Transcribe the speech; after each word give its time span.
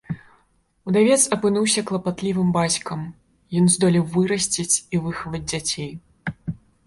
Удавец 0.91 1.19
апынуўся 1.35 1.81
клапатлівым 1.89 2.49
бацькам, 2.55 3.01
ён 3.61 3.69
здолеў 3.75 4.05
вырасціць 4.15 4.75
і 4.99 5.03
выхаваць 5.07 5.45
дзяцей. 5.55 5.91